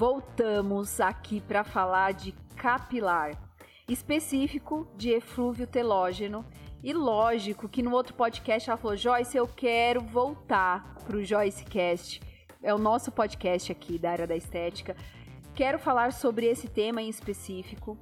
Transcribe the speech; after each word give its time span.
voltamos 0.00 0.98
aqui 0.98 1.42
para 1.42 1.62
falar 1.62 2.14
de 2.14 2.32
capilar, 2.56 3.38
específico 3.86 4.88
de 4.96 5.10
eflúvio 5.10 5.66
telógeno. 5.66 6.42
E 6.82 6.94
lógico 6.94 7.68
que 7.68 7.82
no 7.82 7.92
outro 7.92 8.14
podcast 8.14 8.70
ela 8.70 8.78
falou: 8.78 8.96
Joyce, 8.96 9.36
eu 9.36 9.46
quero 9.46 10.00
voltar 10.00 10.94
pro 11.04 11.22
Joyce 11.22 11.66
Cast. 11.66 12.18
É 12.62 12.72
o 12.72 12.78
nosso 12.78 13.12
podcast 13.12 13.70
aqui 13.70 13.98
da 13.98 14.12
área 14.12 14.26
da 14.26 14.34
estética. 14.34 14.96
Quero 15.54 15.78
falar 15.78 16.14
sobre 16.14 16.46
esse 16.46 16.66
tema 16.66 17.02
em 17.02 17.10
específico. 17.10 17.98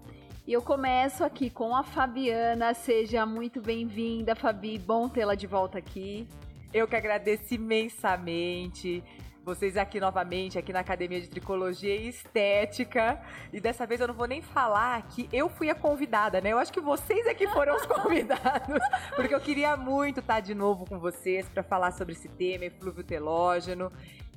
E 0.46 0.52
eu 0.52 0.62
começo 0.62 1.24
aqui 1.24 1.50
com 1.50 1.74
a 1.74 1.82
Fabiana. 1.82 2.74
Seja 2.74 3.26
muito 3.26 3.60
bem-vinda, 3.60 4.36
Fabi. 4.36 4.78
Bom 4.78 5.08
tê-la 5.08 5.34
de 5.34 5.48
volta 5.48 5.78
aqui. 5.78 6.28
Eu 6.72 6.86
que 6.86 6.94
agradeço 6.94 7.54
imensamente 7.54 9.02
vocês 9.48 9.78
aqui 9.78 9.98
novamente, 9.98 10.58
aqui 10.58 10.74
na 10.74 10.80
Academia 10.80 11.18
de 11.18 11.26
Tricologia 11.26 11.96
e 11.96 12.08
Estética. 12.08 13.18
E 13.50 13.58
dessa 13.58 13.86
vez 13.86 13.98
eu 13.98 14.06
não 14.06 14.12
vou 14.12 14.26
nem 14.26 14.42
falar 14.42 15.00
que 15.08 15.26
eu 15.32 15.48
fui 15.48 15.70
a 15.70 15.74
convidada, 15.74 16.38
né? 16.38 16.52
Eu 16.52 16.58
acho 16.58 16.70
que 16.70 16.82
vocês 16.82 17.26
é 17.26 17.32
que 17.32 17.48
foram 17.48 17.74
os 17.74 17.86
convidados, 17.88 18.78
porque 19.16 19.34
eu 19.34 19.40
queria 19.40 19.74
muito 19.74 20.20
estar 20.20 20.40
de 20.40 20.54
novo 20.54 20.84
com 20.84 20.98
vocês 20.98 21.48
para 21.48 21.62
falar 21.62 21.92
sobre 21.92 22.12
esse 22.12 22.28
tema, 22.28 22.66
eflúvio 22.66 23.02
telógeno 23.02 23.90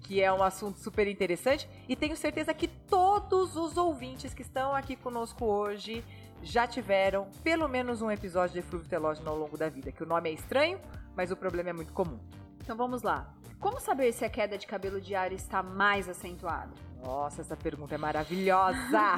que 0.04 0.20
é 0.20 0.34
um 0.34 0.42
assunto 0.42 0.80
super 0.80 1.08
interessante 1.08 1.70
e 1.88 1.96
tenho 1.96 2.18
certeza 2.18 2.54
que 2.56 2.68
todos 2.68 3.56
os 3.56 3.78
ouvintes 3.78 4.34
que 4.34 4.42
estão 4.42 4.74
aqui 4.74 4.96
conosco 4.96 5.46
hoje 5.46 6.04
já 6.42 6.66
tiveram 6.66 7.28
pelo 7.44 7.68
menos 7.68 8.02
um 8.02 8.10
episódio 8.10 8.54
de 8.54 8.60
eflúvio 8.60 8.90
telógeno 8.90 9.30
ao 9.30 9.38
longo 9.38 9.58
da 9.58 9.70
vida, 9.70 9.92
que 9.92 10.02
o 10.02 10.06
nome 10.08 10.32
é 10.32 10.34
estranho, 10.34 10.80
mas 11.16 11.30
o 11.32 11.36
problema 11.36 11.70
é 11.70 11.74
muito 11.74 11.94
comum. 11.94 12.18
Então 12.62 12.78
vamos 12.78 13.02
lá. 13.02 13.34
Como 13.60 13.80
saber 13.80 14.12
se 14.14 14.24
a 14.24 14.30
queda 14.30 14.58
de 14.58 14.66
cabelo 14.66 15.02
diário 15.02 15.36
está 15.36 15.62
mais 15.62 16.08
acentuada? 16.08 16.72
Nossa, 17.04 17.42
essa 17.42 17.58
pergunta 17.58 17.96
é 17.96 17.98
maravilhosa! 17.98 19.16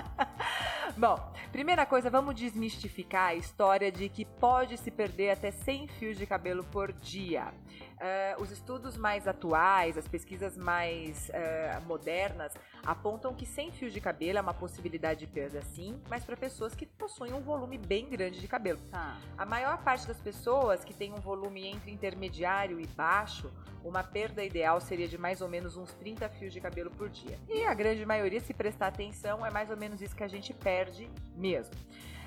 Bom, 0.96 1.18
primeira 1.50 1.84
coisa, 1.84 2.08
vamos 2.08 2.36
desmistificar 2.36 3.30
a 3.30 3.34
história 3.34 3.90
de 3.90 4.08
que 4.08 4.24
pode 4.24 4.78
se 4.78 4.92
perder 4.92 5.30
até 5.30 5.50
100 5.50 5.88
fios 5.88 6.16
de 6.16 6.24
cabelo 6.24 6.62
por 6.62 6.92
dia. 6.92 7.52
Uh, 7.94 8.40
os 8.42 8.52
estudos 8.52 8.96
mais 8.96 9.26
atuais, 9.26 9.98
as 9.98 10.06
pesquisas 10.06 10.56
mais 10.56 11.30
uh, 11.30 11.84
modernas, 11.86 12.52
apontam 12.86 13.34
que 13.34 13.44
100 13.44 13.72
fios 13.72 13.92
de 13.92 14.00
cabelo 14.00 14.38
é 14.38 14.40
uma 14.40 14.54
possibilidade 14.54 15.20
de 15.20 15.26
perda 15.26 15.62
sim, 15.62 16.00
mas 16.08 16.24
para 16.24 16.36
pessoas 16.36 16.76
que 16.76 16.86
possuem 16.86 17.32
um 17.32 17.40
volume 17.40 17.76
bem 17.76 18.08
grande 18.08 18.40
de 18.40 18.46
cabelo. 18.46 18.78
Tá. 18.92 19.16
A 19.36 19.44
maior 19.44 19.78
parte 19.82 20.06
das 20.06 20.20
pessoas 20.20 20.84
que 20.84 20.94
tem 20.94 21.12
um 21.12 21.20
volume 21.20 21.66
entre 21.66 21.90
intermediário 21.90 22.80
e 22.80 22.86
baixo, 22.86 23.50
uma 23.82 24.02
perda 24.02 24.42
ideal 24.42 24.80
seria 24.80 25.06
de 25.06 25.18
mais 25.18 25.40
ou 25.40 25.48
menos 25.48 25.76
uns 25.76 25.92
30 25.94 26.28
fios 26.30 26.52
de 26.52 26.60
cabelo 26.60 26.90
por 26.90 27.08
dia. 27.10 27.38
E 27.48 27.64
a 27.64 27.74
grande 27.74 28.04
maioria, 28.06 28.40
se 28.40 28.54
prestar 28.54 28.88
atenção, 28.88 29.44
é 29.44 29.50
mais 29.50 29.70
ou 29.70 29.76
menos 29.76 30.00
isso 30.00 30.16
que 30.16 30.24
a 30.24 30.28
gente 30.28 30.54
perde 30.54 30.83
perde 30.84 31.10
mesmo. 31.36 31.74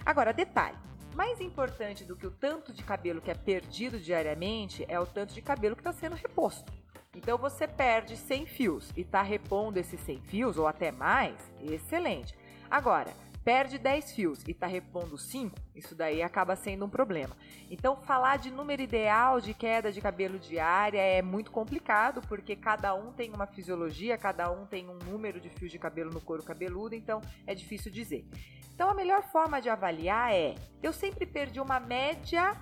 Agora, 0.05 0.33
detalhe: 0.33 0.77
mais 1.15 1.39
importante 1.39 2.03
do 2.03 2.15
que 2.15 2.25
o 2.25 2.31
tanto 2.31 2.73
de 2.73 2.83
cabelo 2.83 3.21
que 3.21 3.31
é 3.31 3.35
perdido 3.35 3.99
diariamente 3.99 4.85
é 4.87 4.99
o 4.99 5.05
tanto 5.05 5.33
de 5.33 5.41
cabelo 5.41 5.75
que 5.75 5.81
está 5.81 5.93
sendo 5.93 6.15
reposto. 6.15 6.71
Então 7.15 7.37
você 7.37 7.67
perde 7.67 8.15
100 8.15 8.45
fios 8.45 8.91
e 8.95 9.01
está 9.01 9.21
repondo 9.21 9.79
esses 9.79 9.99
100 10.01 10.21
fios 10.21 10.57
ou 10.57 10.67
até 10.67 10.91
mais, 10.91 11.35
excelente. 11.61 12.35
Agora, 12.69 13.11
perde 13.47 13.77
10 13.77 14.11
fios 14.11 14.43
e 14.45 14.51
está 14.51 14.67
repondo 14.67 15.17
5, 15.17 15.55
isso 15.73 15.95
daí 15.95 16.21
acaba 16.21 16.53
sendo 16.53 16.83
um 16.83 16.89
problema. 16.89 17.33
Então, 17.71 17.95
falar 17.95 18.37
de 18.37 18.51
número 18.51 18.81
ideal 18.81 19.39
de 19.39 19.53
queda 19.53 19.89
de 19.89 20.01
cabelo 20.01 20.37
diária 20.37 20.99
é 20.99 21.21
muito 21.21 21.49
complicado, 21.49 22.21
porque 22.27 22.57
cada 22.57 22.93
um 22.93 23.13
tem 23.13 23.31
uma 23.31 23.47
fisiologia, 23.47 24.17
cada 24.17 24.51
um 24.51 24.65
tem 24.65 24.89
um 24.89 24.97
número 24.97 25.39
de 25.39 25.47
fios 25.47 25.71
de 25.71 25.79
cabelo 25.79 26.11
no 26.11 26.19
couro 26.19 26.43
cabeludo, 26.43 26.93
então 26.93 27.21
é 27.45 27.55
difícil 27.55 27.89
dizer. 27.89 28.27
Então, 28.75 28.89
a 28.89 28.93
melhor 28.93 29.23
forma 29.31 29.61
de 29.61 29.69
avaliar 29.69 30.33
é: 30.33 30.55
eu 30.83 30.91
sempre 30.91 31.25
perdi 31.25 31.61
uma 31.61 31.79
média 31.79 32.53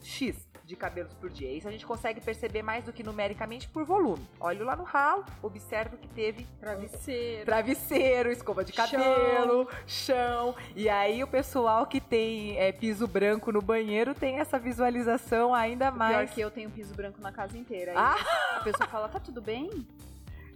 X 0.00 0.49
de 0.70 0.76
cabelos 0.76 1.12
por 1.14 1.28
dia. 1.28 1.52
Isso 1.52 1.68
a 1.68 1.70
gente 1.70 1.84
consegue 1.84 2.20
perceber 2.20 2.62
mais 2.62 2.84
do 2.84 2.92
que 2.92 3.02
numericamente 3.02 3.68
por 3.68 3.84
volume. 3.84 4.24
Olho 4.38 4.64
lá 4.64 4.76
no 4.76 4.84
ralo, 4.84 5.24
observo 5.42 5.96
que 5.96 6.08
teve 6.08 6.46
travesseiro, 6.60 7.44
travesseiro 7.44 8.30
escova 8.30 8.64
de 8.64 8.72
cabelo, 8.72 9.68
chão. 9.86 10.54
chão. 10.54 10.54
E 10.76 10.88
aí 10.88 11.22
o 11.22 11.26
pessoal 11.26 11.86
que 11.86 12.00
tem 12.00 12.56
é, 12.56 12.70
piso 12.70 13.06
branco 13.08 13.50
no 13.50 13.60
banheiro 13.60 14.14
tem 14.14 14.38
essa 14.38 14.58
visualização 14.58 15.52
ainda 15.52 15.90
mais. 15.90 16.30
Pior 16.30 16.34
que 16.34 16.40
eu 16.40 16.50
tenho 16.50 16.70
piso 16.70 16.94
branco 16.94 17.20
na 17.20 17.32
casa 17.32 17.58
inteira. 17.58 17.92
Ah! 17.96 18.56
A 18.56 18.60
pessoa 18.60 18.88
fala, 18.88 19.08
tá 19.08 19.18
tudo 19.18 19.42
bem? 19.42 19.68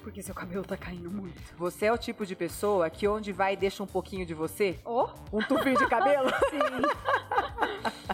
Porque 0.04 0.22
seu 0.22 0.34
cabelo 0.34 0.62
tá 0.62 0.76
caindo 0.76 1.10
muito. 1.10 1.40
Você 1.56 1.86
é 1.86 1.92
o 1.92 1.98
tipo 1.98 2.24
de 2.24 2.36
pessoa 2.36 2.88
que 2.88 3.08
onde 3.08 3.32
vai 3.32 3.56
deixa 3.56 3.82
um 3.82 3.86
pouquinho 3.86 4.24
de 4.24 4.34
você? 4.34 4.78
Oh? 4.84 5.08
Um 5.32 5.42
tufinho 5.42 5.78
de 5.78 5.86
cabelo? 5.88 6.30
Sim. 6.50 6.58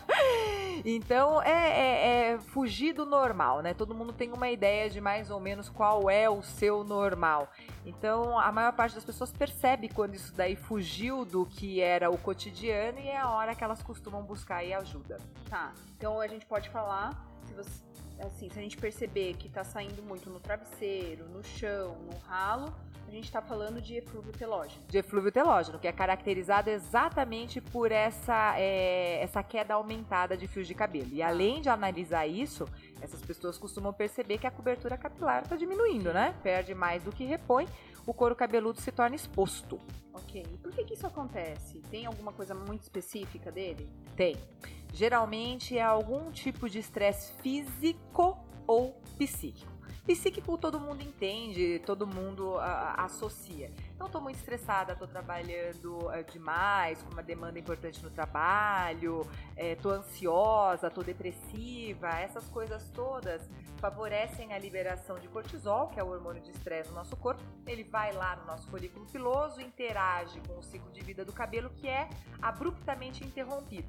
Então 0.85 1.43
é, 1.43 1.51
é, 1.51 2.33
é, 2.33 2.39
fugir 2.39 2.93
do 2.93 3.05
normal, 3.05 3.61
né? 3.61 3.75
Todo 3.75 3.95
mundo 3.95 4.13
tem 4.13 4.33
uma 4.33 4.49
ideia 4.49 4.89
de 4.89 5.01
mais 5.01 5.31
ou 5.31 5.39
menos 5.39 5.69
qual 5.69 6.09
é 6.09 6.29
o 6.29 6.43
seu 6.43 6.83
normal. 6.83 7.51
Então 7.85 8.39
a 8.39 8.51
maior 8.51 8.73
parte 8.73 8.95
das 8.95 9.05
pessoas 9.05 9.31
percebe 9.31 9.89
quando 9.89 10.15
isso 10.15 10.33
daí 10.35 10.57
fugiu 10.57 11.25
do 11.25 11.45
que 11.45 11.81
era 11.81 12.11
o 12.11 12.17
cotidiano 12.17 12.99
e 12.99 13.09
é 13.09 13.19
a 13.19 13.29
hora 13.31 13.55
que 13.55 13.63
elas 13.63 13.83
costumam 13.83 14.23
buscar 14.23 14.57
aí 14.57 14.73
ajuda. 14.73 15.19
Tá. 15.49 15.73
Então 15.97 16.21
a 16.21 16.27
gente 16.27 16.47
pode 16.47 16.71
falar 16.71 17.27
se 17.47 17.53
você 17.53 17.90
assim, 18.27 18.49
se 18.49 18.59
a 18.59 18.63
gente 18.63 18.77
perceber 18.77 19.35
que 19.35 19.49
tá 19.49 19.65
saindo 19.65 20.03
muito 20.03 20.29
no 20.31 20.41
travesseiro, 20.41 21.29
no 21.29 21.43
chão, 21.43 21.97
no 22.11 22.17
ralo, 22.19 22.75
a 23.11 23.11
gente 23.11 23.25
está 23.25 23.43
falando 23.43 23.81
de 23.81 23.97
eflúvio 23.97 24.33
telógeno. 24.33 24.81
De 24.87 24.99
eflúvio 24.99 25.33
telógeno, 25.33 25.81
que 25.81 25.89
é 25.89 25.93
caracterizado 25.93 26.71
exatamente 26.71 27.61
por 27.61 27.91
essa, 27.91 28.55
é, 28.57 29.21
essa 29.21 29.43
queda 29.43 29.75
aumentada 29.75 30.37
de 30.37 30.47
fios 30.47 30.69
de 30.69 30.75
cabelo. 30.75 31.09
E 31.13 31.21
além 31.21 31.61
de 31.61 31.69
analisar 31.69 32.27
isso, 32.29 32.69
essas 33.01 33.21
pessoas 33.21 33.59
costumam 33.59 33.93
perceber 33.93 34.39
que 34.39 34.47
a 34.47 34.51
cobertura 34.51 34.97
capilar 34.97 35.43
está 35.43 35.57
diminuindo, 35.57 36.13
né? 36.13 36.37
Perde 36.41 36.73
mais 36.73 37.03
do 37.03 37.11
que 37.11 37.25
repõe, 37.25 37.67
o 38.07 38.15
couro 38.15 38.37
cabeludo 38.37 38.81
se 38.81 38.93
torna 38.93 39.17
exposto. 39.17 39.81
Ok. 40.13 40.47
E 40.49 40.57
por 40.59 40.71
que, 40.71 40.85
que 40.85 40.95
isso 40.95 41.07
acontece? 41.07 41.81
Tem 41.91 42.07
alguma 42.07 42.33
coisa 42.33 42.55
muito 42.55 42.83
específica 42.83 43.51
dele? 43.51 43.89
Tem. 44.15 44.37
Geralmente 44.93 45.77
é 45.79 45.83
algum 45.83 46.31
tipo 46.31 46.69
de 46.69 46.79
estresse 46.79 47.33
físico 47.43 48.39
ou 48.67 49.01
psíquico. 49.17 49.71
Psíquico 50.07 50.59
todo 50.59 50.81
mundo 50.81 51.03
entende, 51.03 51.81
todo 51.87 52.07
mundo 52.07 52.57
uh, 52.57 52.61
associa. 52.97 53.71
Então, 53.95 54.07
estou 54.07 54.21
muito 54.21 54.37
estressada, 54.37 54.95
estou 54.95 55.07
trabalhando 55.07 55.99
uh, 55.99 56.33
demais, 56.33 57.03
com 57.03 57.13
uma 57.13 57.23
demanda 57.23 57.59
importante 57.59 58.03
no 58.03 58.11
trabalho, 58.11 59.27
estou 59.57 59.95
é, 59.95 59.99
ansiosa, 59.99 60.89
estou 60.89 61.05
depressiva. 61.05 62.09
Essas 62.09 62.49
coisas 62.49 62.89
todas 62.91 63.49
favorecem 63.77 64.53
a 64.53 64.59
liberação 64.59 65.19
de 65.19 65.29
cortisol, 65.29 65.89
que 65.89 66.01
é 66.01 66.03
o 66.03 66.09
hormônio 66.09 66.43
de 66.43 66.51
estresse 66.51 66.89
no 66.89 66.97
nosso 66.97 67.17
corpo. 67.17 67.43
Ele 67.67 67.85
vai 67.85 68.13
lá 68.13 68.37
no 68.37 68.47
nosso 68.47 68.67
folículo 68.69 69.07
piloso, 69.07 69.61
interage 69.61 70.41
com 70.49 70.59
o 70.59 70.63
ciclo 70.63 70.91
de 70.91 71.03
vida 71.03 71.25
do 71.25 71.33
cabelo, 71.33 71.71
que 71.71 71.89
é 71.89 72.09
abruptamente 72.43 73.23
interrompido. 73.25 73.89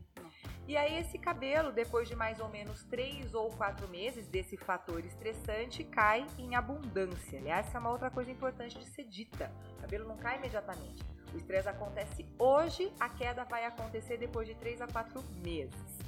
E 0.68 0.78
aí 0.78 1.00
esse 1.00 1.18
cabelo, 1.18 1.72
depois 1.72 2.08
de 2.08 2.16
mais 2.16 2.40
ou 2.40 2.48
menos 2.48 2.84
três 2.84 3.34
ou 3.34 3.50
quatro 3.50 3.88
meses 3.88 4.28
desse 4.28 4.56
fator 4.56 5.04
estressante, 5.04 5.84
cai 5.84 6.26
em 6.38 6.56
abundância. 6.56 7.40
Aliás, 7.40 7.68
essa 7.68 7.78
é 7.78 7.80
uma 7.80 7.90
outra 7.90 8.10
coisa 8.10 8.32
importante 8.32 8.78
de 8.80 8.86
ser 8.86 9.06
dita. 9.06 9.52
O 9.78 9.82
cabelo 9.82 10.08
não 10.08 10.18
cai 10.18 10.38
imediatamente. 10.38 11.04
O 11.34 11.38
estresse 11.38 11.68
acontece 11.68 12.26
hoje, 12.38 12.92
a 13.00 13.10
queda 13.10 13.44
vai 13.46 13.66
acontecer 13.66 14.18
depois 14.18 14.48
de 14.48 14.56
três 14.56 14.82
a 14.82 14.88
quatro 14.88 15.24
meses. 15.44 16.00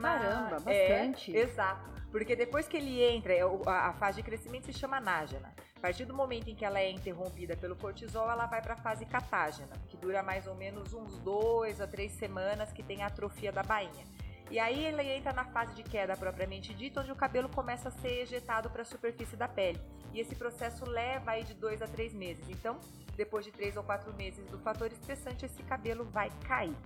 Caramba, 0.00 0.60
bastante. 0.60 1.36
É, 1.36 1.40
exato. 1.40 1.90
Porque 2.10 2.34
depois 2.34 2.66
que 2.66 2.76
ele 2.76 3.02
entra, 3.02 3.32
é 3.32 3.42
a 3.42 3.92
fase 3.94 4.16
de 4.16 4.22
crescimento 4.22 4.66
se 4.66 4.72
chama 4.72 5.00
nágena. 5.00 5.52
A 5.80 5.88
partir 5.88 6.04
do 6.04 6.12
momento 6.12 6.50
em 6.50 6.54
que 6.54 6.62
ela 6.62 6.78
é 6.78 6.90
interrompida 6.90 7.56
pelo 7.56 7.74
cortisol, 7.74 8.30
ela 8.30 8.44
vai 8.44 8.60
para 8.60 8.74
a 8.74 8.76
fase 8.76 9.06
catágena, 9.06 9.72
que 9.88 9.96
dura 9.96 10.22
mais 10.22 10.46
ou 10.46 10.54
menos 10.54 10.92
uns 10.92 11.18
dois 11.20 11.80
a 11.80 11.86
três 11.86 12.12
semanas, 12.12 12.70
que 12.70 12.82
tem 12.82 13.02
a 13.02 13.06
atrofia 13.06 13.50
da 13.50 13.62
bainha. 13.62 14.04
E 14.50 14.58
aí 14.58 14.84
ele 14.84 15.00
entra 15.00 15.32
na 15.32 15.46
fase 15.46 15.74
de 15.74 15.82
queda 15.82 16.14
propriamente 16.18 16.74
dita, 16.74 17.00
onde 17.00 17.10
o 17.10 17.16
cabelo 17.16 17.48
começa 17.48 17.88
a 17.88 17.92
ser 17.92 18.20
ejetado 18.20 18.68
para 18.68 18.82
a 18.82 18.84
superfície 18.84 19.36
da 19.36 19.48
pele. 19.48 19.80
E 20.12 20.20
esse 20.20 20.34
processo 20.34 20.84
leva 20.84 21.30
aí 21.30 21.44
de 21.44 21.54
dois 21.54 21.80
a 21.80 21.86
três 21.86 22.12
meses. 22.12 22.46
Então, 22.50 22.78
depois 23.16 23.46
de 23.46 23.50
três 23.50 23.74
ou 23.74 23.82
quatro 23.82 24.12
meses 24.12 24.44
do 24.50 24.58
fator 24.58 24.92
estressante, 24.92 25.46
esse 25.46 25.62
cabelo 25.62 26.04
vai 26.04 26.30
cair. 26.46 26.76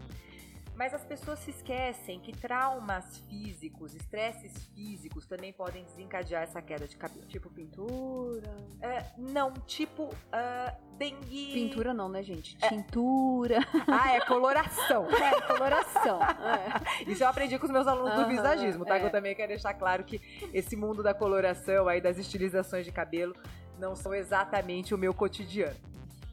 Mas 0.77 0.93
as 0.93 1.05
pessoas 1.05 1.39
se 1.39 1.51
esquecem 1.51 2.19
que 2.19 2.33
traumas 2.33 3.19
físicos, 3.29 3.95
estresses 3.95 4.67
físicos 4.75 5.25
também 5.25 5.53
podem 5.53 5.85
desencadear 5.85 6.43
essa 6.43 6.61
queda 6.61 6.89
de 6.89 6.97
cabelo. 6.97 7.27
Tipo 7.27 7.49
pintura? 7.49 8.55
É, 8.83 9.05
não, 9.17 9.53
tipo 9.53 10.05
uh, 10.05 10.97
dengue. 10.99 11.53
Pintura 11.53 11.95
não, 11.95 12.09
né, 12.09 12.23
gente? 12.23 12.57
É. 12.61 12.69
Tintura. 12.69 13.59
Ah, 13.87 14.17
é 14.17 14.21
coloração. 14.21 15.07
é, 15.11 15.41
coloração. 15.43 16.21
É. 16.23 17.05
Isso 17.09 17.23
eu 17.23 17.29
aprendi 17.29 17.59
com 17.59 17.67
os 17.67 17.71
meus 17.71 17.87
alunos 17.87 18.15
do 18.15 18.27
visagismo, 18.27 18.85
tá? 18.85 18.99
É. 18.99 19.05
Eu 19.05 19.11
também 19.11 19.35
quero 19.35 19.49
deixar 19.49 19.75
claro 19.75 20.03
que 20.05 20.21
esse 20.53 20.75
mundo 20.75 21.03
da 21.03 21.15
coloração 21.15 21.87
aí, 21.87 22.01
das 22.01 22.19
estilizações 22.19 22.85
de 22.85 22.91
cabelo, 22.91 23.35
não 23.79 23.95
são 23.95 24.15
exatamente 24.15 24.95
o 24.95 24.99
meu 24.99 25.15
cotidiano. 25.15 25.77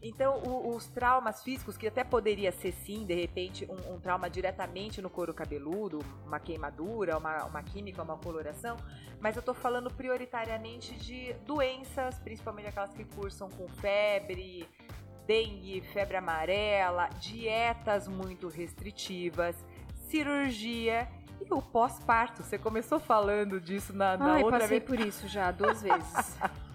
Então, 0.01 0.39
o, 0.39 0.75
os 0.75 0.88
traumas 0.88 1.44
físicos, 1.44 1.77
que 1.77 1.88
até 1.88 2.03
poderia 2.03 2.51
ser 2.51 2.71
sim, 2.71 3.06
de 3.06 3.13
repente, 3.13 3.68
um, 3.69 3.94
um, 3.94 4.00
trauma 4.00 4.30
diretamente 4.30 5.00
no 5.01 5.09
couro 5.09 5.31
cabeludo, 5.33 6.00
uma 6.25 6.39
queimadura, 6.39 7.18
uma, 7.18 7.45
uma 7.45 7.62
química, 7.62 8.01
uma 8.01 8.18
coloração, 8.18 8.77
mas 9.19 9.36
eu 9.36 9.44
tô 9.44 9.53
falando 9.53 9.92
prioritariamente 9.92 10.95
de 10.95 11.33
doenças, 11.45 12.18
principalmente 12.18 12.68
aquelas 12.68 12.92
que 12.94 13.06
cursam 13.06 13.48
com 13.50 13.68
febre, 13.68 14.68
dengue, 15.27 15.81
febre 15.94 16.18
amarela, 16.18 17.07
dietas 17.19 18.07
muito 18.07 18.47
restritivas, 18.47 19.56
cirurgia 20.09 21.07
e 21.39 21.54
o 21.54 21.62
pós-parto. 21.62 22.42
Você 22.42 22.57
começou 22.57 23.00
falando 23.00 23.62
disso 23.62 23.94
na, 23.94 24.18
na 24.18 24.33
Ai, 24.33 24.44
outra 24.44 24.62
passei 24.62 24.80
vez. 24.80 24.89
por 24.89 25.00
isso 25.00 25.27
já 25.27 25.51
duas 25.51 25.83
vezes. 25.83 26.38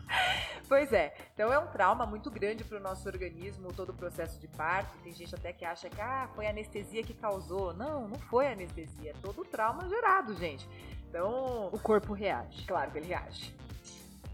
Pois 0.68 0.92
é, 0.92 1.14
então 1.32 1.52
é 1.52 1.58
um 1.58 1.68
trauma 1.68 2.04
muito 2.04 2.30
grande 2.30 2.64
para 2.64 2.78
o 2.78 2.80
nosso 2.80 3.08
organismo, 3.08 3.72
todo 3.72 3.90
o 3.90 3.94
processo 3.94 4.38
de 4.40 4.48
parto. 4.48 4.90
Tem 5.02 5.12
gente 5.12 5.34
até 5.34 5.52
que 5.52 5.64
acha 5.64 5.88
que 5.88 6.00
ah, 6.00 6.28
foi 6.34 6.46
a 6.46 6.50
anestesia 6.50 7.02
que 7.04 7.14
causou. 7.14 7.72
Não, 7.72 8.08
não 8.08 8.18
foi 8.18 8.48
a 8.48 8.52
anestesia, 8.52 9.10
é 9.10 9.14
todo 9.22 9.42
o 9.42 9.44
trauma 9.44 9.88
gerado, 9.88 10.34
gente. 10.34 10.68
Então. 11.08 11.68
O 11.72 11.78
corpo 11.78 12.12
reage. 12.12 12.66
Claro 12.66 12.90
que 12.90 12.98
ele 12.98 13.06
reage. 13.06 13.54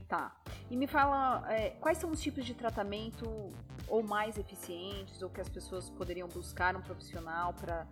Tá. 0.08 0.34
E 0.70 0.76
me 0.76 0.86
fala, 0.86 1.44
é, 1.52 1.70
quais 1.80 1.98
são 1.98 2.10
os 2.10 2.20
tipos 2.20 2.44
de 2.44 2.54
tratamento 2.54 3.50
ou 3.86 4.02
mais 4.02 4.38
eficientes, 4.38 5.22
ou 5.22 5.28
que 5.28 5.40
as 5.40 5.48
pessoas 5.48 5.90
poderiam 5.90 6.28
buscar 6.28 6.74
um 6.76 6.80
profissional 6.80 7.52
para 7.52 7.86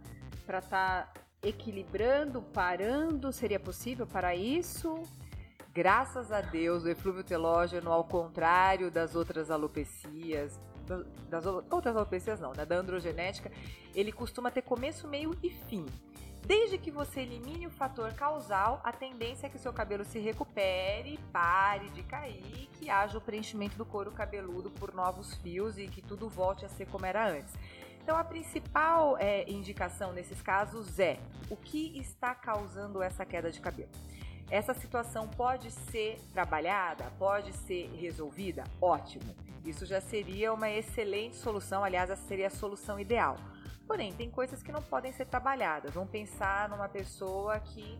estar 0.59 0.61
tá 0.71 1.13
equilibrando, 1.43 2.41
parando? 2.41 3.33
Seria 3.33 3.61
possível 3.61 4.07
para 4.07 4.35
isso? 4.35 5.03
Graças 5.73 6.33
a 6.33 6.41
Deus, 6.41 6.83
o 6.83 6.89
eflúvio 6.89 7.23
telógeno, 7.23 7.93
ao 7.93 8.03
contrário 8.03 8.91
das 8.91 9.15
outras 9.15 9.53
alopecias, 9.53 10.59
das 11.29 11.47
outras 11.47 11.97
alopecias 11.97 12.41
não, 12.41 12.53
né, 12.53 12.67
da 12.67 12.75
androgenética, 12.77 13.53
ele 13.95 14.11
costuma 14.11 14.51
ter 14.51 14.63
começo, 14.63 15.07
meio 15.07 15.37
e 15.41 15.51
fim. 15.51 15.87
Desde 16.45 16.77
que 16.77 16.91
você 16.91 17.21
elimine 17.21 17.69
o 17.69 17.71
fator 17.71 18.13
causal, 18.15 18.81
a 18.83 18.91
tendência 18.91 19.47
é 19.47 19.51
que 19.51 19.57
o 19.57 19.61
seu 19.61 19.73
cabelo 19.73 20.05
se 20.05 20.19
recupere, 20.19 21.21
pare 21.33 21.89
de 21.91 22.03
cair, 22.03 22.69
que 22.73 22.91
haja 22.91 23.19
o 23.19 23.21
preenchimento 23.21 23.77
do 23.77 23.85
couro 23.85 24.11
cabeludo 24.11 24.71
por 24.71 24.93
novos 24.93 25.35
fios 25.37 25.79
e 25.79 25.87
que 25.87 26.03
tudo 26.03 26.29
volte 26.29 26.65
a 26.65 26.69
ser 26.69 26.87
como 26.87 27.07
era 27.07 27.29
antes. 27.29 27.55
Então, 28.03 28.17
a 28.17 28.25
principal 28.25 29.17
é, 29.19 29.49
indicação 29.49 30.13
nesses 30.13 30.43
casos 30.43 30.99
é 30.99 31.21
o 31.49 31.57
que 31.57 31.97
está 31.97 32.35
causando 32.35 33.01
essa 33.01 33.25
queda 33.25 33.53
de 33.53 33.61
cabelo. 33.61 33.91
Essa 34.51 34.75
situação 34.75 35.29
pode 35.29 35.71
ser 35.71 36.19
trabalhada, 36.33 37.05
pode 37.19 37.53
ser 37.53 37.89
resolvida? 38.01 38.65
Ótimo. 38.81 39.35
Isso 39.65 39.87
já 39.87 40.01
seria 40.01 40.53
uma 40.53 40.69
excelente 40.69 41.37
solução, 41.37 41.85
aliás, 41.85 42.11
essa 42.11 42.27
seria 42.27 42.49
a 42.49 42.51
solução 42.51 42.99
ideal. 42.99 43.37
Porém, 43.87 44.13
tem 44.13 44.29
coisas 44.29 44.63
que 44.63 44.73
não 44.73 44.83
podem 44.83 45.13
ser 45.13 45.27
trabalhadas. 45.27 45.93
Vamos 45.95 46.11
pensar 46.11 46.69
numa 46.69 46.89
pessoa 46.89 47.61
que 47.61 47.99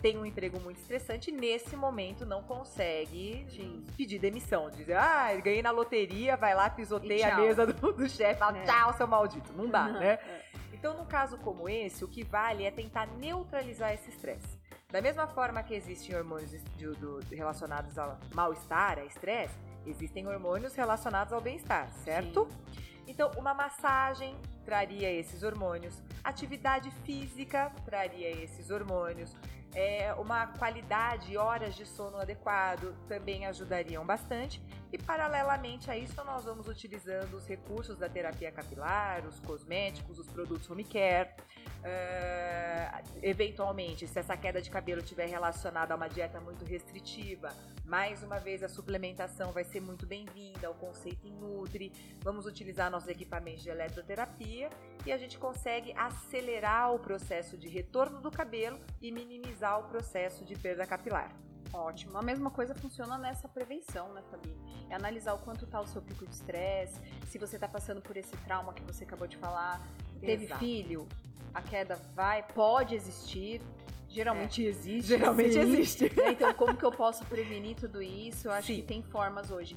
tem 0.00 0.18
um 0.18 0.24
emprego 0.24 0.60
muito 0.60 0.78
estressante 0.78 1.30
e 1.30 1.32
nesse 1.32 1.76
momento 1.76 2.24
não 2.24 2.42
consegue 2.42 3.46
Sim. 3.48 3.84
pedir 3.96 4.18
demissão. 4.18 4.70
Dizer, 4.70 4.96
ah, 4.96 5.34
ganhei 5.36 5.62
na 5.62 5.70
loteria, 5.70 6.36
vai 6.36 6.54
lá, 6.54 6.68
pisoteia 6.68 7.34
a 7.34 7.36
mesa 7.38 7.66
do, 7.66 7.92
do 7.92 8.08
chefe, 8.08 8.38
fala, 8.38 8.58
é. 8.58 8.64
tchau, 8.64 8.92
seu 8.94 9.06
maldito. 9.06 9.52
Não 9.54 9.68
dá, 9.68 9.88
né? 9.88 10.06
É. 10.12 10.44
Então, 10.72 10.96
num 10.96 11.06
caso 11.06 11.38
como 11.38 11.68
esse, 11.68 12.04
o 12.04 12.08
que 12.08 12.22
vale 12.22 12.64
é 12.64 12.70
tentar 12.70 13.06
neutralizar 13.06 13.94
esse 13.94 14.10
estresse. 14.10 14.53
Da 14.94 15.02
mesma 15.02 15.26
forma 15.26 15.60
que 15.60 15.74
existem 15.74 16.14
hormônios 16.14 16.52
do, 16.78 16.94
do, 16.94 17.34
relacionados 17.34 17.98
ao 17.98 18.16
mal-estar, 18.32 18.96
a 19.00 19.04
estresse, 19.04 19.58
existem 19.84 20.24
hormônios 20.28 20.72
relacionados 20.72 21.32
ao 21.32 21.40
bem-estar, 21.40 21.92
certo? 22.04 22.46
Sim. 22.48 22.82
Então, 23.08 23.32
uma 23.36 23.52
massagem 23.52 24.36
traria 24.64 25.10
esses 25.10 25.42
hormônios, 25.42 26.00
atividade 26.22 26.92
física 27.04 27.72
traria 27.84 28.30
esses 28.40 28.70
hormônios, 28.70 29.36
é, 29.74 30.14
uma 30.14 30.46
qualidade 30.46 31.32
e 31.32 31.36
horas 31.36 31.74
de 31.74 31.84
sono 31.84 32.16
adequado 32.16 32.94
também 33.08 33.46
ajudariam 33.46 34.06
bastante. 34.06 34.62
E 34.92 34.96
paralelamente 34.96 35.90
a 35.90 35.98
isso, 35.98 36.24
nós 36.24 36.44
vamos 36.44 36.68
utilizando 36.68 37.34
os 37.34 37.48
recursos 37.48 37.98
da 37.98 38.08
terapia 38.08 38.52
capilar, 38.52 39.26
os 39.26 39.40
cosméticos, 39.40 40.20
os 40.20 40.28
produtos 40.28 40.70
home 40.70 40.84
care. 40.84 41.34
Uh, 41.84 43.18
eventualmente, 43.22 44.06
se 44.06 44.18
essa 44.18 44.34
queda 44.38 44.62
de 44.62 44.70
cabelo 44.70 45.02
estiver 45.02 45.28
relacionada 45.28 45.92
a 45.92 45.96
uma 45.96 46.08
dieta 46.08 46.40
muito 46.40 46.64
restritiva, 46.64 47.52
mais 47.84 48.22
uma 48.22 48.38
vez 48.38 48.62
a 48.62 48.68
suplementação 48.70 49.52
vai 49.52 49.64
ser 49.64 49.80
muito 49.80 50.06
bem-vinda, 50.06 50.70
o 50.70 50.74
conceito 50.74 51.26
em 51.26 51.32
Nutri. 51.32 51.92
Vamos 52.22 52.46
utilizar 52.46 52.90
nossos 52.90 53.10
equipamentos 53.10 53.62
de 53.62 53.68
eletroterapia 53.68 54.70
e 55.04 55.12
a 55.12 55.18
gente 55.18 55.38
consegue 55.38 55.92
acelerar 55.92 56.94
o 56.94 56.98
processo 56.98 57.58
de 57.58 57.68
retorno 57.68 58.18
do 58.18 58.30
cabelo 58.30 58.80
e 59.02 59.12
minimizar 59.12 59.78
o 59.78 59.84
processo 59.84 60.42
de 60.42 60.56
perda 60.56 60.86
capilar. 60.86 61.30
Ótimo. 61.74 62.16
A 62.16 62.22
mesma 62.22 62.50
coisa 62.50 62.74
funciona 62.74 63.18
nessa 63.18 63.48
prevenção, 63.48 64.12
né, 64.14 64.22
Fabi? 64.30 64.56
É 64.88 64.94
analisar 64.94 65.34
o 65.34 65.38
quanto 65.38 65.64
está 65.64 65.80
o 65.80 65.86
seu 65.86 66.00
pico 66.00 66.24
de 66.24 66.34
estresse, 66.34 67.00
se 67.26 67.36
você 67.36 67.56
está 67.56 67.68
passando 67.68 68.00
por 68.00 68.16
esse 68.16 68.34
trauma 68.38 68.72
que 68.72 68.82
você 68.82 69.04
acabou 69.04 69.26
de 69.26 69.36
falar, 69.36 69.86
teve 70.20 70.44
Exato. 70.44 70.60
filho, 70.60 71.08
a 71.54 71.62
queda 71.62 71.98
vai, 72.14 72.42
pode 72.42 72.94
existir. 72.94 73.62
Geralmente 74.08 74.64
é. 74.64 74.68
existe. 74.68 75.08
Geralmente 75.08 75.52
sim. 75.52 75.60
existe. 75.60 76.12
Então, 76.30 76.52
como 76.54 76.76
que 76.76 76.84
eu 76.84 76.92
posso 76.92 77.24
prevenir 77.26 77.76
tudo 77.76 78.02
isso? 78.02 78.48
Eu 78.48 78.52
acho 78.52 78.68
sim. 78.68 78.76
que 78.76 78.82
tem 78.82 79.02
formas 79.02 79.50
hoje. 79.50 79.76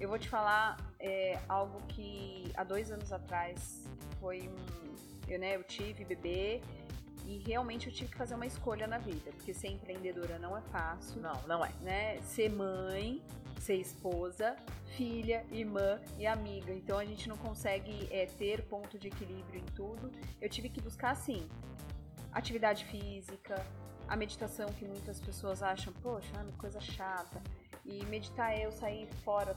Eu 0.00 0.08
vou 0.08 0.18
te 0.18 0.28
falar 0.28 0.76
é, 0.98 1.38
algo 1.48 1.80
que 1.88 2.50
há 2.56 2.64
dois 2.64 2.90
anos 2.90 3.12
atrás 3.12 3.84
foi 4.20 4.48
um. 4.48 4.92
Eu, 5.28 5.38
né, 5.38 5.56
eu 5.56 5.62
tive 5.62 6.04
bebê 6.04 6.60
e 7.24 7.38
realmente 7.38 7.86
eu 7.86 7.92
tive 7.92 8.10
que 8.10 8.16
fazer 8.16 8.34
uma 8.34 8.46
escolha 8.46 8.86
na 8.86 8.98
vida, 8.98 9.30
porque 9.32 9.54
ser 9.54 9.68
empreendedora 9.68 10.38
não 10.38 10.56
é 10.56 10.60
fácil. 10.62 11.20
Não, 11.20 11.40
não 11.46 11.64
é. 11.64 11.70
Né? 11.80 12.20
Ser 12.22 12.50
mãe, 12.50 13.22
ser 13.62 13.76
esposa, 13.76 14.56
filha, 14.96 15.46
irmã 15.50 16.00
e 16.18 16.26
amiga. 16.26 16.72
Então 16.72 16.98
a 16.98 17.04
gente 17.04 17.28
não 17.28 17.36
consegue 17.36 18.08
é, 18.10 18.26
ter 18.26 18.62
ponto 18.64 18.98
de 18.98 19.08
equilíbrio 19.08 19.60
em 19.60 19.74
tudo. 19.76 20.10
Eu 20.40 20.48
tive 20.48 20.68
que 20.68 20.80
buscar 20.80 21.10
assim 21.12 21.48
atividade 22.32 22.84
física, 22.86 23.64
a 24.08 24.16
meditação 24.16 24.66
que 24.72 24.84
muitas 24.84 25.20
pessoas 25.20 25.62
acham, 25.62 25.92
poxa, 26.02 26.32
é 26.36 26.60
coisa 26.60 26.80
chata. 26.80 27.40
E 27.84 28.04
meditar 28.06 28.52
é 28.52 28.66
eu 28.66 28.72
sair 28.72 29.08
fora 29.24 29.56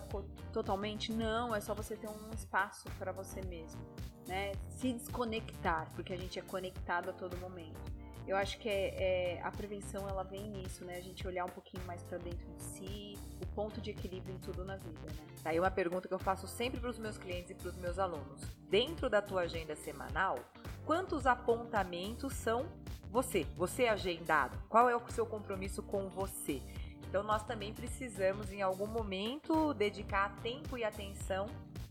totalmente? 0.51 1.13
Não, 1.13 1.53
é 1.53 1.61
só 1.61 1.75
você 1.75 1.95
ter 1.95 2.07
um 2.07 2.31
espaço 2.33 2.89
para 2.97 3.11
você 3.11 3.41
mesmo, 3.43 3.79
né? 4.27 4.51
Se 4.69 4.93
desconectar, 4.93 5.91
porque 5.93 6.11
a 6.11 6.17
gente 6.17 6.39
é 6.39 6.41
conectado 6.41 7.09
a 7.09 7.13
todo 7.13 7.37
momento. 7.37 7.94
Eu 8.27 8.35
acho 8.35 8.57
que 8.57 8.67
é, 8.67 9.35
é, 9.35 9.41
a 9.43 9.51
prevenção 9.51 10.09
ela 10.09 10.23
vem 10.23 10.49
nisso, 10.49 10.83
né? 10.83 10.97
A 10.97 11.01
gente 11.01 11.27
olhar 11.27 11.45
um 11.45 11.49
pouquinho 11.49 11.83
mais 11.85 12.01
para 12.03 12.17
dentro 12.17 12.51
de 12.53 12.63
si, 12.63 13.17
o 13.41 13.45
ponto 13.47 13.79
de 13.79 13.91
equilíbrio 13.91 14.33
em 14.33 14.39
tudo 14.39 14.65
na 14.65 14.77
vida, 14.77 14.99
né? 15.01 15.27
Tá 15.43 15.51
aí 15.51 15.59
uma 15.59 15.69
pergunta 15.69 16.07
que 16.07 16.13
eu 16.13 16.19
faço 16.19 16.47
sempre 16.47 16.79
para 16.79 16.89
os 16.89 16.97
meus 16.97 17.17
clientes 17.17 17.51
e 17.51 17.53
para 17.53 17.69
os 17.69 17.75
meus 17.75 17.99
alunos. 17.99 18.41
Dentro 18.67 19.09
da 19.09 19.21
tua 19.21 19.41
agenda 19.41 19.75
semanal, 19.75 20.39
quantos 20.85 21.27
apontamentos 21.27 22.33
são 22.33 22.65
você? 23.11 23.45
Você 23.55 23.85
agendado? 23.85 24.57
Qual 24.69 24.89
é 24.89 24.95
o 24.95 25.09
seu 25.09 25.25
compromisso 25.25 25.83
com 25.83 26.09
você? 26.09 26.63
Então 27.07 27.21
nós 27.21 27.43
também 27.43 27.73
precisamos 27.73 28.51
em 28.51 28.61
algum 28.63 28.87
momento 28.87 29.73
dedicar 29.75 30.35
tempo 30.41 30.77
e 30.77 30.83
atenção 30.83 31.45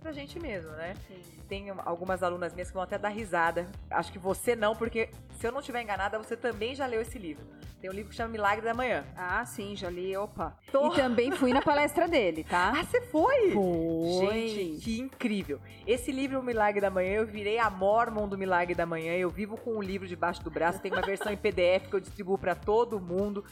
pra 0.04 0.12
gente 0.12 0.38
mesmo, 0.38 0.70
né? 0.72 0.94
Sim. 1.08 1.22
Tem 1.48 1.70
algumas 1.70 2.22
alunas 2.22 2.52
minhas 2.52 2.68
que 2.68 2.74
vão 2.74 2.82
até 2.82 2.98
dar 2.98 3.08
risada. 3.08 3.66
Acho 3.90 4.12
que 4.12 4.18
você 4.18 4.54
não, 4.54 4.76
porque 4.76 5.08
se 5.40 5.46
eu 5.46 5.50
não 5.50 5.60
estiver 5.60 5.80
enganada, 5.80 6.18
você 6.18 6.36
também 6.36 6.74
já 6.74 6.84
leu 6.84 7.00
esse 7.00 7.18
livro. 7.18 7.42
Tem 7.80 7.90
um 7.90 7.92
livro 7.92 8.10
que 8.10 8.16
chama 8.16 8.30
Milagre 8.30 8.62
da 8.62 8.74
Manhã. 8.74 9.04
Ah, 9.16 9.44
sim, 9.46 9.74
já 9.74 9.88
li. 9.88 10.14
Opa. 10.14 10.56
Tô... 10.70 10.92
E 10.92 10.96
também 10.96 11.30
fui 11.32 11.54
na 11.54 11.62
palestra 11.62 12.06
dele, 12.06 12.44
tá? 12.44 12.72
Ah, 12.76 12.84
você 12.84 13.00
foi? 13.00 13.52
Foi. 13.52 14.48
Gente, 14.48 14.80
que 14.82 15.00
incrível. 15.00 15.58
Esse 15.86 16.12
livro, 16.12 16.38
O 16.38 16.42
Milagre 16.42 16.82
da 16.82 16.90
Manhã, 16.90 17.14
eu 17.14 17.26
virei 17.26 17.58
a 17.58 17.70
mormon 17.70 18.28
do 18.28 18.36
Milagre 18.36 18.74
da 18.74 18.84
Manhã. 18.84 19.14
Eu 19.14 19.30
vivo 19.30 19.56
com 19.56 19.76
o 19.76 19.82
livro 19.82 20.06
debaixo 20.06 20.42
do 20.42 20.50
braço. 20.50 20.80
Tem 20.80 20.92
uma 20.92 21.02
versão 21.02 21.32
em 21.32 21.36
PDF 21.36 21.88
que 21.88 21.94
eu 21.94 22.00
distribuo 22.00 22.36
para 22.36 22.54
todo 22.54 23.00
mundo. 23.00 23.44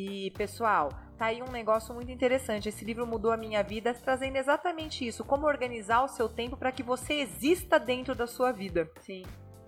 E, 0.00 0.30
pessoal, 0.30 0.88
tá 1.18 1.26
aí 1.26 1.42
um 1.42 1.50
negócio 1.50 1.94
muito 1.94 2.10
interessante. 2.10 2.70
Esse 2.70 2.86
livro 2.86 3.06
mudou 3.06 3.32
a 3.32 3.36
minha 3.36 3.62
vida, 3.62 3.92
trazendo 3.92 4.36
exatamente 4.36 5.06
isso: 5.06 5.22
como 5.22 5.46
organizar 5.46 6.02
o 6.02 6.08
seu 6.08 6.26
tempo 6.26 6.56
para 6.56 6.72
que 6.72 6.82
você 6.82 7.14
exista 7.14 7.78
dentro 7.78 8.14
da 8.14 8.26
sua 8.26 8.50
vida. 8.50 8.90
Sim. 9.02 9.24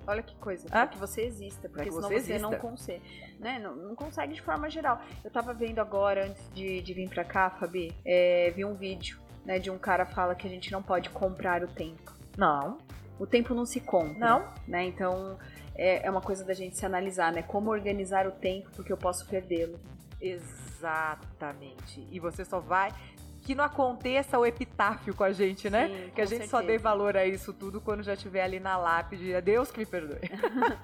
Olha 0.06 0.22
que 0.22 0.34
coisa, 0.36 0.68
para 0.68 0.88
que 0.88 0.98
você 0.98 1.20
exista, 1.22 1.68
porque 1.68 1.92
senão 1.92 2.08
você, 2.08 2.20
você 2.20 2.38
não 2.38 2.54
consegue, 2.54 3.02
né? 3.38 3.60
Não, 3.60 3.76
não, 3.76 3.94
consegue 3.94 4.32
de 4.32 4.42
forma 4.42 4.68
geral. 4.68 5.00
Eu 5.22 5.30
tava 5.30 5.54
vendo 5.54 5.78
agora, 5.78 6.24
antes 6.24 6.50
de, 6.52 6.80
de 6.80 6.92
vir 6.92 7.08
pra 7.08 7.24
cá, 7.24 7.50
Fabi, 7.50 7.94
é, 8.04 8.50
vi 8.50 8.64
um 8.64 8.74
vídeo, 8.74 9.20
né, 9.44 9.60
de 9.60 9.70
um 9.70 9.78
cara 9.78 10.04
fala 10.04 10.34
que 10.34 10.44
a 10.44 10.50
gente 10.50 10.72
não 10.72 10.82
pode 10.82 11.08
comprar 11.10 11.62
o 11.62 11.68
tempo. 11.68 12.12
Não. 12.36 12.78
O 13.16 13.26
tempo 13.26 13.54
não 13.54 13.64
se 13.64 13.80
compra. 13.80 14.18
Não. 14.18 14.48
Né? 14.66 14.86
Então, 14.86 15.38
é, 15.76 16.04
é 16.04 16.10
uma 16.10 16.20
coisa 16.20 16.44
da 16.44 16.52
gente 16.52 16.76
se 16.76 16.84
analisar, 16.84 17.32
né? 17.32 17.42
Como 17.42 17.70
organizar 17.70 18.26
o 18.26 18.32
tempo 18.32 18.70
porque 18.74 18.92
eu 18.92 18.96
posso 18.96 19.24
perdê-lo. 19.28 19.78
Exatamente. 20.22 22.06
E 22.10 22.20
você 22.20 22.44
só 22.44 22.60
vai 22.60 22.92
que 23.42 23.54
não 23.56 23.64
aconteça 23.64 24.38
o 24.38 24.46
epitáfio 24.46 25.14
com 25.14 25.24
a 25.24 25.32
gente, 25.32 25.68
né? 25.68 25.88
Sim, 25.88 26.10
que 26.14 26.20
a 26.20 26.24
gente 26.24 26.46
só 26.46 26.58
certeza. 26.58 26.78
dê 26.78 26.78
valor 26.78 27.16
a 27.16 27.26
isso 27.26 27.52
tudo 27.52 27.80
quando 27.80 28.02
já 28.02 28.14
estiver 28.14 28.42
ali 28.42 28.60
na 28.60 28.76
lápide. 28.76 29.32
É 29.32 29.40
Deus 29.40 29.70
que 29.72 29.80
me 29.80 29.86
perdoe. 29.86 30.20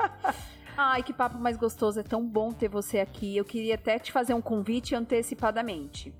Ai, 0.76 1.02
que 1.02 1.12
papo 1.12 1.38
mais 1.38 1.56
gostoso, 1.56 2.00
é 2.00 2.02
tão 2.02 2.24
bom 2.24 2.52
ter 2.52 2.68
você 2.68 2.98
aqui. 2.98 3.36
Eu 3.36 3.44
queria 3.44 3.76
até 3.76 3.98
te 3.98 4.10
fazer 4.12 4.34
um 4.34 4.40
convite 4.40 4.94
antecipadamente. 4.94 6.12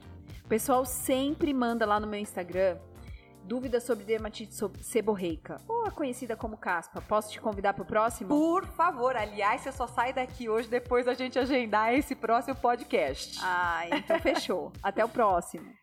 O 0.45 0.49
pessoal 0.49 0.85
sempre 0.85 1.53
manda 1.53 1.85
lá 1.85 2.01
no 2.01 2.07
meu 2.07 2.21
Instagram 2.21 2.77
dúvidas 3.49 3.83
sobre 3.83 4.05
dermatite 4.05 4.55
seborreica, 4.83 5.57
ou 5.67 5.87
a 5.87 5.91
conhecida 5.91 6.37
como 6.37 6.57
caspa. 6.57 7.01
Posso 7.01 7.33
te 7.33 7.41
convidar 7.41 7.73
pro 7.73 7.85
próximo? 7.85 8.29
Por 8.29 8.67
favor, 8.67 9.17
aliás, 9.17 9.63
você 9.63 9.73
só 9.73 9.87
sai 9.87 10.13
daqui 10.13 10.49
hoje 10.49 10.69
depois 10.69 11.07
da 11.07 11.15
gente 11.15 11.39
agendar 11.39 11.95
esse 11.95 12.15
próximo 12.15 12.55
podcast. 12.57 13.41
Ai, 13.43 13.89
então 13.95 14.21
fechou. 14.21 14.71
Até 14.83 15.03
o 15.05 15.09
próximo. 15.09 15.78